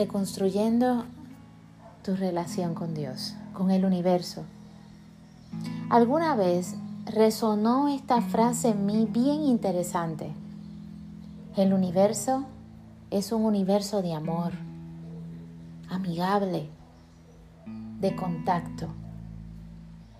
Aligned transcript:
reconstruyendo 0.00 1.04
tu 2.02 2.16
relación 2.16 2.74
con 2.74 2.94
Dios, 2.94 3.34
con 3.52 3.70
el 3.70 3.84
universo. 3.84 4.44
Alguna 5.90 6.34
vez 6.36 6.74
resonó 7.04 7.88
esta 7.88 8.22
frase 8.22 8.70
en 8.70 8.86
mí 8.86 9.06
bien 9.10 9.42
interesante. 9.42 10.32
El 11.54 11.74
universo 11.74 12.46
es 13.10 13.30
un 13.30 13.44
universo 13.44 14.00
de 14.00 14.14
amor, 14.14 14.52
amigable, 15.90 16.70
de 18.00 18.16
contacto, 18.16 18.86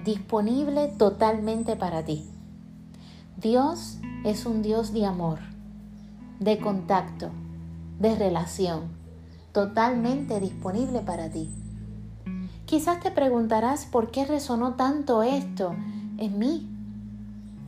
disponible 0.05 0.89
totalmente 0.89 1.75
para 1.77 2.05
ti. 2.05 2.29
Dios 3.39 3.97
es 4.27 4.45
un 4.45 4.61
Dios 4.61 4.93
de 4.93 5.07
amor, 5.07 5.39
de 6.39 6.58
contacto, 6.58 7.31
de 7.99 8.14
relación, 8.14 9.00
totalmente 9.53 10.40
disponible 10.40 11.00
para 11.00 11.31
ti. 11.31 11.50
Quizás 12.67 13.00
te 13.00 13.11
preguntarás 13.11 13.85
por 13.85 14.11
qué 14.11 14.25
resonó 14.25 14.75
tanto 14.75 15.23
esto 15.23 15.75
en 16.18 16.39
mí. 16.39 16.68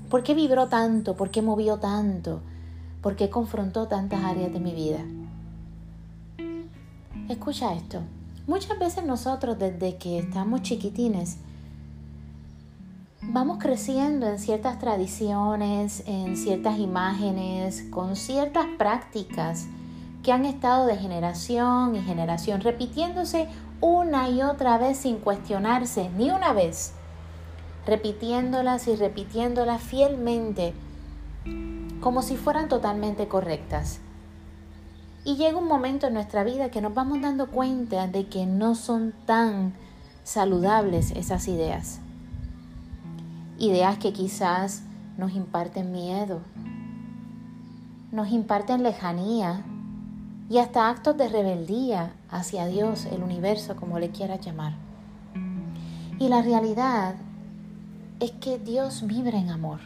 ¿Por 0.08 0.22
qué 0.22 0.34
vibró 0.34 0.68
tanto? 0.68 1.16
¿Por 1.16 1.30
qué 1.30 1.42
movió 1.42 1.78
tanto? 1.78 2.40
¿Por 3.00 3.16
qué 3.16 3.30
confrontó 3.30 3.88
tantas 3.88 4.22
áreas 4.22 4.52
de 4.52 4.60
mi 4.60 4.72
vida? 4.72 5.00
Escucha 7.28 7.72
esto. 7.74 8.00
Muchas 8.46 8.78
veces 8.78 9.04
nosotros 9.04 9.58
desde 9.58 9.96
que 9.96 10.18
estamos 10.18 10.62
chiquitines 10.62 11.38
vamos 13.22 13.58
creciendo 13.58 14.28
en 14.28 14.38
ciertas 14.38 14.78
tradiciones, 14.78 16.02
en 16.06 16.36
ciertas 16.36 16.78
imágenes, 16.78 17.82
con 17.90 18.16
ciertas 18.16 18.66
prácticas 18.78 19.66
que 20.22 20.32
han 20.32 20.44
estado 20.44 20.86
de 20.86 20.96
generación 20.96 21.96
y 21.96 22.00
generación 22.00 22.60
repitiéndose 22.60 23.48
una 23.80 24.28
y 24.28 24.42
otra 24.42 24.78
vez 24.78 24.98
sin 24.98 25.18
cuestionarse 25.18 26.10
ni 26.10 26.30
una 26.30 26.52
vez, 26.52 26.92
repitiéndolas 27.86 28.86
y 28.88 28.96
repitiéndolas 28.96 29.82
fielmente 29.82 30.74
como 32.00 32.22
si 32.22 32.36
fueran 32.36 32.68
totalmente 32.68 33.28
correctas. 33.28 34.00
Y 35.24 35.36
llega 35.36 35.58
un 35.58 35.68
momento 35.68 36.08
en 36.08 36.14
nuestra 36.14 36.42
vida 36.42 36.70
que 36.70 36.80
nos 36.80 36.94
vamos 36.94 37.20
dando 37.20 37.48
cuenta 37.48 38.08
de 38.08 38.26
que 38.26 38.46
no 38.46 38.74
son 38.74 39.12
tan 39.26 39.72
saludables 40.24 41.12
esas 41.12 41.46
ideas 41.48 42.00
ideas 43.62 43.96
que 43.98 44.12
quizás 44.12 44.82
nos 45.16 45.32
imparten 45.34 45.92
miedo, 45.92 46.40
nos 48.10 48.28
imparten 48.32 48.82
lejanía 48.82 49.64
y 50.48 50.58
hasta 50.58 50.88
actos 50.88 51.16
de 51.16 51.28
rebeldía 51.28 52.12
hacia 52.30 52.66
Dios, 52.66 53.06
el 53.06 53.22
universo, 53.22 53.76
como 53.76 53.98
le 53.98 54.10
quieras 54.10 54.40
llamar. 54.44 54.74
Y 56.18 56.28
la 56.28 56.42
realidad 56.42 57.14
es 58.20 58.30
que 58.32 58.58
Dios 58.58 59.06
vibra 59.06 59.38
en 59.38 59.50
amor. 59.50 59.80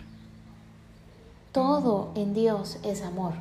Todo 1.52 2.10
en 2.14 2.34
Dios 2.34 2.78
es 2.82 3.02
amor. 3.02 3.32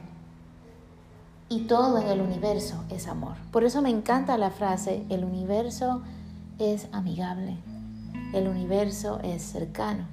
Y 1.49 1.61
todo 1.61 1.97
en 1.97 2.08
el 2.08 2.21
universo 2.21 2.83
es 2.89 3.08
amor. 3.08 3.36
Por 3.52 3.63
eso 3.66 3.81
me 3.81 3.89
encanta 3.89 4.38
la 4.38 4.52
frase, 4.52 5.05
el 5.09 5.25
universo 5.25 6.02
es 6.59 6.88
amigable. 6.91 7.58
El 8.33 8.47
universo 8.47 9.19
es 9.23 9.41
cercano. 9.41 10.05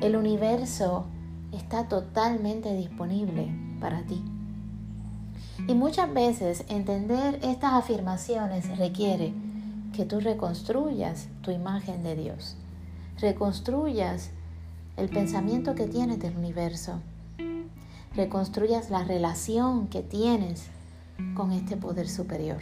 El 0.00 0.16
universo 0.16 1.06
está 1.52 1.88
totalmente 1.88 2.74
disponible 2.74 3.52
para 3.80 4.02
ti. 4.02 4.22
Y 5.68 5.74
muchas 5.74 6.12
veces 6.12 6.64
entender 6.68 7.40
estas 7.42 7.74
afirmaciones 7.74 8.76
requiere 8.78 9.32
que 9.94 10.04
tú 10.04 10.20
reconstruyas 10.20 11.28
tu 11.42 11.50
imagen 11.50 12.02
de 12.02 12.16
Dios, 12.16 12.56
reconstruyas 13.18 14.30
el 14.96 15.08
pensamiento 15.08 15.74
que 15.74 15.86
tienes 15.86 16.18
del 16.18 16.36
universo, 16.36 17.00
reconstruyas 18.14 18.90
la 18.90 19.04
relación 19.04 19.88
que 19.88 20.02
tienes 20.02 20.68
con 21.34 21.52
este 21.52 21.76
poder 21.76 22.08
superior. 22.08 22.58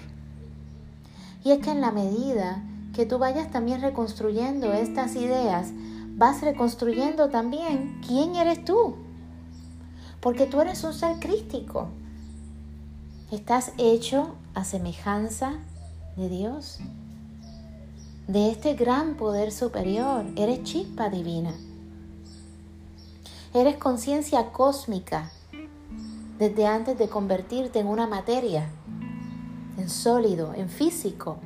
Y 1.45 1.51
es 1.51 1.59
que 1.59 1.71
en 1.71 1.81
la 1.81 1.93
medida 1.93 2.63
que 2.95 3.07
tú 3.07 3.19
vayas 3.19 3.51
también 3.51 3.83
reconstruyendo 3.83 4.73
estas 4.73 5.17
ideas, 5.17 5.73
vas 6.17 6.41
reconstruyendo 6.41 7.29
también 7.29 8.01
quién 8.07 8.37
eres 8.37 8.65
tú. 8.65 8.97
Porque 10.21 10.47
tú 10.47 10.61
eres 10.61 10.83
un 10.85 10.95
ser 10.95 11.19
crístico. 11.19 11.89
Estás 13.35 13.73
hecho 13.79 14.37
a 14.55 14.63
semejanza 14.63 15.55
de 16.17 16.29
Dios, 16.29 16.79
de 18.29 18.53
este 18.53 18.75
gran 18.75 19.17
poder 19.17 19.51
superior. 19.51 20.25
Eres 20.37 20.63
chispa 20.63 21.11
divina. 21.11 21.53
Eres 23.53 23.77
conciencia 23.77 24.53
cósmica 24.53 25.33
desde 26.39 26.69
antes 26.69 26.97
de 26.97 27.09
convertirte 27.09 27.81
en 27.81 27.89
una 27.89 28.07
materia, 28.07 28.71
en 29.79 29.91
sólido, 29.91 30.55
en 30.55 30.69
físico. 30.69 31.39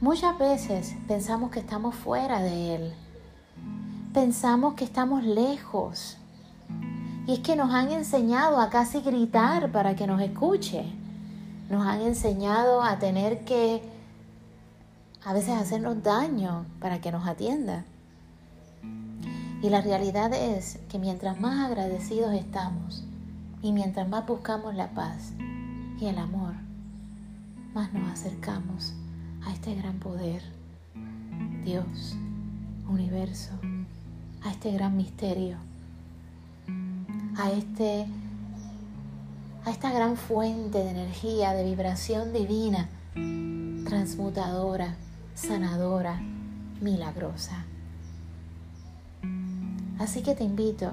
Muchas 0.00 0.38
veces 0.38 0.94
pensamos 1.08 1.50
que 1.50 1.58
estamos 1.58 1.96
fuera 1.96 2.40
de 2.40 2.76
Él. 2.76 2.94
Pensamos 4.12 4.74
que 4.74 4.84
estamos 4.84 5.24
lejos. 5.24 6.16
Y 7.26 7.32
es 7.34 7.38
que 7.40 7.56
nos 7.56 7.72
han 7.72 7.90
enseñado 7.90 8.60
a 8.60 8.68
casi 8.68 9.00
gritar 9.00 9.72
para 9.72 9.96
que 9.96 10.06
nos 10.06 10.20
escuche. 10.20 10.84
Nos 11.70 11.86
han 11.86 12.02
enseñado 12.02 12.82
a 12.82 12.98
tener 12.98 13.44
que 13.44 13.82
a 15.24 15.32
veces 15.32 15.56
hacernos 15.56 16.02
daño 16.02 16.66
para 16.80 17.00
que 17.00 17.10
nos 17.10 17.26
atienda. 17.26 17.84
Y 19.62 19.70
la 19.70 19.80
realidad 19.80 20.34
es 20.34 20.78
que 20.90 20.98
mientras 20.98 21.40
más 21.40 21.64
agradecidos 21.64 22.34
estamos 22.34 23.02
y 23.62 23.72
mientras 23.72 24.06
más 24.06 24.26
buscamos 24.26 24.74
la 24.74 24.90
paz 24.90 25.32
y 25.98 26.04
el 26.04 26.18
amor, 26.18 26.52
más 27.72 27.90
nos 27.94 28.12
acercamos 28.12 28.92
a 29.46 29.52
este 29.54 29.74
gran 29.74 29.98
poder, 29.98 30.42
Dios, 31.64 32.14
universo, 32.86 33.52
a 34.42 34.50
este 34.50 34.70
gran 34.72 34.98
misterio, 34.98 35.56
a 37.36 37.50
este 37.50 38.06
a 39.64 39.70
esta 39.70 39.90
gran 39.92 40.16
fuente 40.16 40.78
de 40.78 40.90
energía, 40.90 41.54
de 41.54 41.64
vibración 41.64 42.32
divina, 42.32 42.88
transmutadora, 43.86 44.96
sanadora, 45.34 46.20
milagrosa. 46.80 47.64
Así 49.98 50.22
que 50.22 50.34
te 50.34 50.44
invito 50.44 50.92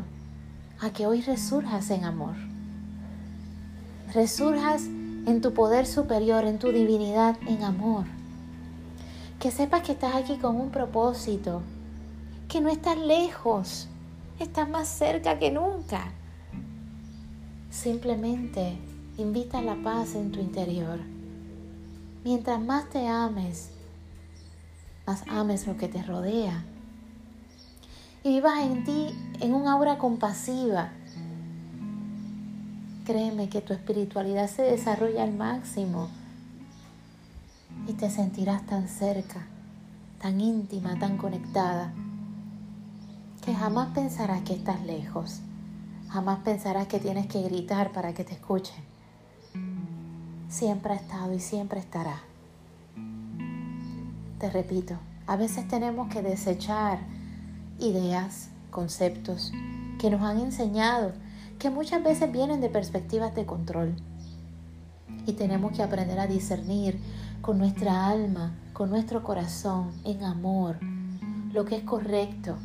a 0.79 0.91
que 0.91 1.05
hoy 1.05 1.21
resurjas 1.21 1.89
en 1.89 2.05
amor. 2.05 2.35
Resurjas 4.13 4.83
en 4.83 5.41
tu 5.41 5.53
poder 5.53 5.85
superior, 5.85 6.45
en 6.45 6.59
tu 6.59 6.71
divinidad, 6.71 7.37
en 7.47 7.63
amor 7.63 8.05
que 9.41 9.49
sepas 9.49 9.81
que 9.81 9.93
estás 9.93 10.13
aquí 10.13 10.37
con 10.37 10.55
un 10.55 10.69
propósito, 10.69 11.63
que 12.47 12.61
no 12.61 12.69
estás 12.69 12.95
lejos, 12.95 13.87
estás 14.39 14.69
más 14.69 14.87
cerca 14.87 15.39
que 15.39 15.49
nunca. 15.49 16.11
Simplemente 17.71 18.77
invita 19.17 19.61
la 19.61 19.75
paz 19.81 20.15
en 20.15 20.33
tu 20.33 20.41
interior. 20.41 20.99
Mientras 22.25 22.61
más 22.61 22.89
te 22.89 23.07
ames, 23.07 23.69
más 25.07 25.23
ames 25.29 25.65
lo 25.65 25.77
que 25.77 25.87
te 25.87 26.03
rodea. 26.03 26.65
Y 28.25 28.29
vivas 28.29 28.59
en 28.59 28.83
ti 28.83 29.07
en 29.39 29.53
un 29.53 29.69
aura 29.69 29.97
compasiva. 29.97 30.91
Créeme 33.05 33.47
que 33.47 33.61
tu 33.61 33.71
espiritualidad 33.71 34.49
se 34.49 34.63
desarrolla 34.63 35.23
al 35.23 35.33
máximo 35.33 36.09
y 37.87 37.93
te 37.93 38.09
sentirás 38.09 38.65
tan 38.65 38.89
cerca, 38.89 39.47
tan 40.19 40.41
íntima, 40.41 40.99
tan 40.99 41.17
conectada, 41.17 41.93
que 43.45 43.55
jamás 43.55 43.93
pensarás 43.93 44.41
que 44.41 44.53
estás 44.53 44.83
lejos, 44.85 45.41
jamás 46.11 46.39
pensarás 46.39 46.87
que 46.87 46.99
tienes 46.99 47.27
que 47.27 47.41
gritar 47.41 47.93
para 47.93 48.13
que 48.13 48.25
te 48.25 48.33
escuchen. 48.33 48.83
Siempre 50.49 50.93
ha 50.93 50.97
estado 50.97 51.33
y 51.33 51.39
siempre 51.39 51.79
estará. 51.79 52.19
Te 54.37 54.49
repito, 54.49 54.95
a 55.25 55.37
veces 55.37 55.67
tenemos 55.69 56.09
que 56.09 56.21
desechar 56.21 56.99
ideas, 57.79 58.49
conceptos 58.71 59.53
que 59.99 60.09
nos 60.09 60.21
han 60.21 60.39
enseñado, 60.39 61.13
que 61.59 61.69
muchas 61.69 62.03
veces 62.03 62.29
vienen 62.29 62.59
de 62.59 62.69
perspectivas 62.69 63.33
de 63.33 63.45
control. 63.45 63.95
Y 65.25 65.33
tenemos 65.33 65.71
que 65.71 65.83
aprender 65.83 66.19
a 66.19 66.27
discernir 66.27 66.99
con 67.41 67.57
nuestra 67.57 68.07
alma, 68.07 68.53
con 68.73 68.89
nuestro 68.89 69.23
corazón, 69.23 69.91
en 70.03 70.23
amor, 70.25 70.77
lo 71.53 71.63
que 71.63 71.77
es 71.77 71.83
correcto 71.83 72.57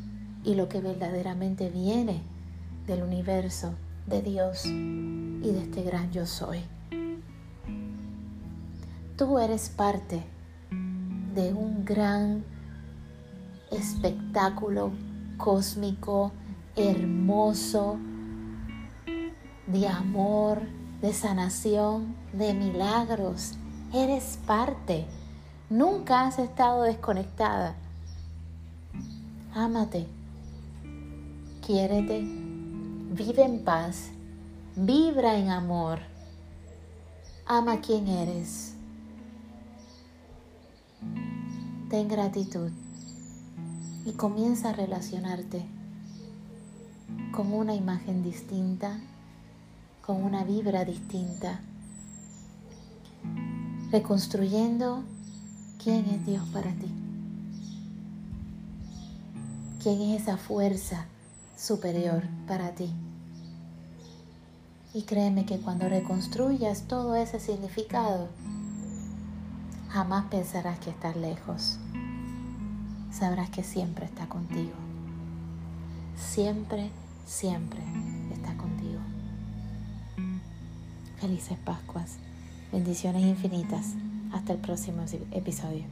y 0.42 0.54
lo 0.56 0.68
que 0.68 0.80
verdaderamente 0.80 1.70
viene 1.70 2.35
del 2.86 3.02
universo, 3.02 3.74
de 4.06 4.22
Dios 4.22 4.66
y 4.66 5.40
de 5.40 5.62
este 5.62 5.82
gran 5.82 6.10
yo 6.12 6.26
soy. 6.26 6.60
Tú 9.16 9.38
eres 9.38 9.70
parte 9.70 10.22
de 11.34 11.52
un 11.52 11.84
gran 11.84 12.44
espectáculo 13.70 14.92
cósmico, 15.36 16.32
hermoso, 16.76 17.98
de 19.66 19.88
amor, 19.88 20.62
de 21.00 21.12
sanación, 21.12 22.14
de 22.32 22.54
milagros. 22.54 23.54
Eres 23.92 24.38
parte. 24.46 25.06
Nunca 25.68 26.26
has 26.26 26.38
estado 26.38 26.82
desconectada. 26.82 27.74
Ámate. 29.54 30.06
Quiérete. 31.66 32.55
Vive 33.08 33.44
en 33.44 33.62
paz. 33.62 34.10
Vibra 34.74 35.36
en 35.36 35.50
amor. 35.50 36.00
Ama 37.46 37.80
quien 37.80 38.08
eres. 38.08 38.74
Ten 41.88 42.08
gratitud 42.08 42.72
y 44.04 44.10
comienza 44.12 44.70
a 44.70 44.72
relacionarte 44.72 45.64
con 47.30 47.52
una 47.52 47.76
imagen 47.76 48.24
distinta, 48.24 48.98
con 50.04 50.24
una 50.24 50.42
vibra 50.42 50.84
distinta, 50.84 51.60
reconstruyendo 53.92 55.04
quién 55.82 56.06
es 56.06 56.26
Dios 56.26 56.44
para 56.48 56.72
ti, 56.72 56.90
quién 59.80 60.00
es 60.00 60.22
esa 60.22 60.36
fuerza 60.36 61.06
superior 61.56 62.22
para 62.46 62.70
ti. 62.74 62.90
Y 64.94 65.02
créeme 65.02 65.44
que 65.44 65.58
cuando 65.58 65.88
reconstruyas 65.88 66.82
todo 66.82 67.16
ese 67.16 67.40
significado, 67.40 68.28
jamás 69.90 70.26
pensarás 70.30 70.78
que 70.78 70.90
estás 70.90 71.16
lejos. 71.16 71.78
Sabrás 73.10 73.50
que 73.50 73.62
siempre 73.62 74.06
está 74.06 74.26
contigo. 74.26 74.74
Siempre, 76.16 76.90
siempre 77.26 77.80
está 78.32 78.56
contigo. 78.56 79.00
Felices 81.20 81.58
Pascuas. 81.64 82.16
Bendiciones 82.72 83.22
infinitas. 83.22 83.94
Hasta 84.32 84.52
el 84.52 84.58
próximo 84.58 85.04
episodio. 85.30 85.84